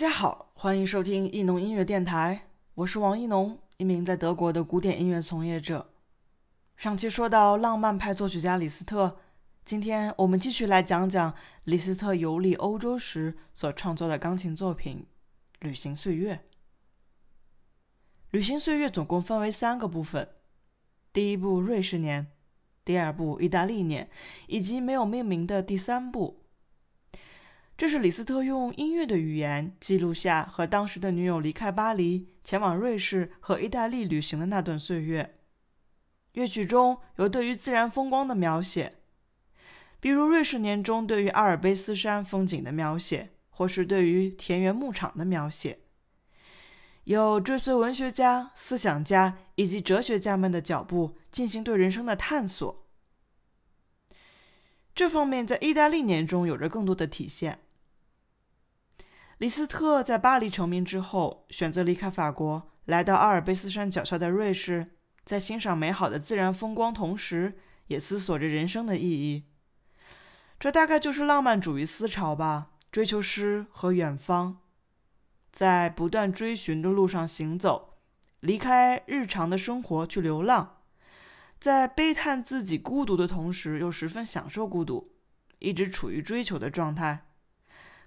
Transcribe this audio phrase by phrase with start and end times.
[0.00, 5.90] 大家好，欢迎收听艺农音乐电台，我是王艺农，一名在德国的古典音乐从业者。
[6.74, 9.18] 上期说到浪漫派作曲家李斯特，
[9.62, 15.04] 今天我们继续来讲讲李斯特游历欧洲时所创作的钢琴作品
[15.66, 16.34] 《旅行岁月》。
[18.30, 20.26] 《旅行岁月》总共分为三个部分：
[21.12, 22.28] 第一部瑞士年，
[22.86, 24.08] 第二部意大利年，
[24.46, 26.38] 以及没有命名的第三部。
[27.80, 35.38] 这是李斯特用音乐的语言记录下和当时的女友离开巴黎，前往瑞士和意大利旅行的那段岁月。
[36.34, 38.98] 乐曲中有对于自然风光的描写，
[39.98, 45.78] 比如《瑞士年》中对于阿尔卑斯山风景的描写，或是对于田园牧场的描写。
[47.04, 52.86] 有追随文学家、思想家以及哲学家们的脚步，进行对人生的探索。
[54.94, 57.60] 这方面在《意大利年》中有着更多的体现。
[59.40, 64.88] 李斯特在巴黎成名之后，选择离开法国，来到阿尔卑斯山脚下的瑞士，
[65.24, 69.46] 在欣赏美好的自然风光同时，也思索着人生的意义。
[70.58, 74.58] 这大概就是浪漫主义思潮吧，追求诗和远方，
[75.50, 77.94] 在不断追寻的路上行走，
[78.40, 80.82] 离开日常的生活去流浪，
[81.58, 85.14] 在悲叹自己孤独的同时，又十分享受孤独，
[85.60, 87.28] 一直处于追求的状态。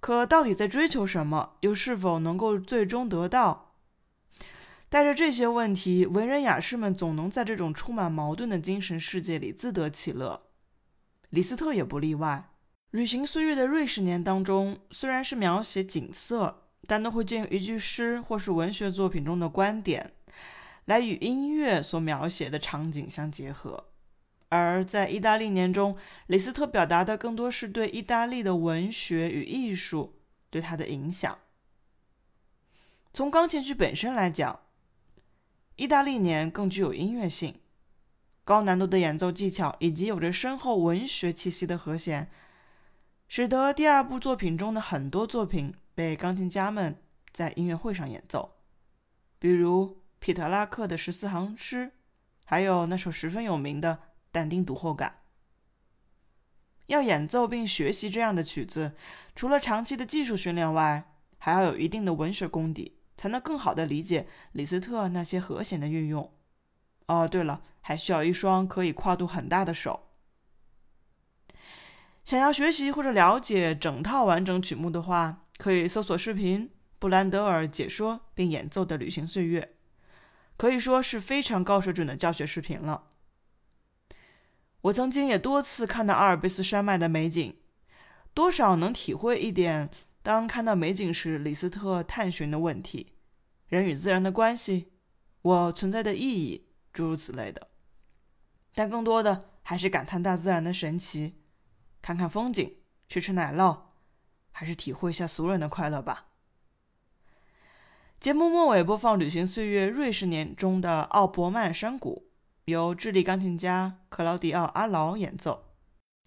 [0.00, 1.56] 可到底在追求什么？
[1.60, 3.74] 又是否能够最终得到？
[4.88, 10.42] 带着这些问题，文人雅士们总能在这种充满矛盾的精神世界里自得其乐。
[11.28, 12.50] 李斯特也不例外。
[12.96, 20.12] 《旅行岁月》的瑞士年当中，虽然是描写景色，但都会借用一句诗或是文学作品中的观点，
[20.86, 23.92] 来与音乐所描写的场景相结合。
[24.50, 25.96] 而在意大利年中，
[26.26, 30.18] 李斯特表达的更多是对意大利的文学与艺术
[30.50, 31.38] 对他的影响。
[33.12, 34.60] 从钢琴曲本身来讲，
[35.76, 37.60] 意大利年更具有音乐性，
[38.44, 42.28] 高难度的演奏技巧以及有着深厚文学气息的和弦，
[43.28, 46.96] 使得第二部作品中的很多作品被钢琴家们
[47.32, 48.56] 在音乐会上演奏，
[49.38, 51.92] 比如皮特拉克的十四行诗，
[52.44, 54.09] 还有那首十分有名的。
[54.30, 55.16] 但丁读后感。
[56.86, 58.96] 要演奏并学习这样的曲子，
[59.36, 66.32] 除了长期的技术训练外，还要有一定的文学功底，才能更好的理解李斯特那些和弦的运用。
[67.06, 70.08] 哦，对了，还需要一双可以跨度很大的手。
[72.24, 79.60] 想要学习或者了解整套完整曲目的话，可以搜索视频布兰德尔解说并演奏的《旅行岁月》，
[80.56, 83.09] 可以说是非常高水准的教学视频了。
[84.82, 87.54] 我曾经也多次看到阿尔卑斯山脉的美景，
[88.32, 89.90] 多少能体会一点
[90.22, 93.12] 当看到美景时李斯特探寻的问题：
[93.66, 94.92] 人与自然的关系，
[95.42, 97.68] 我存在的意义，诸如此类的。
[98.74, 101.34] 但更多的还是感叹大自然的神奇，
[102.00, 102.76] 看看风景，
[103.08, 103.78] 吃吃奶酪，
[104.52, 106.28] 还是体会一下俗人的快乐吧。
[108.18, 112.29] 节目末尾播放《旅行岁月》瑞士年中的奥伯曼山谷。
[112.70, 115.64] 由智利钢琴家克劳迪奥·阿劳演奏，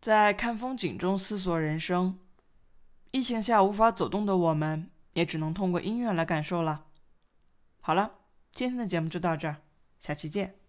[0.00, 2.18] 在看风景中思索人生。
[3.12, 6.86] 疫情下无法走动的我们，也只能通过音乐来感受了。
[7.80, 8.12] 好了，
[8.52, 9.56] 今天的节目就到这儿，
[9.98, 10.59] 下期见。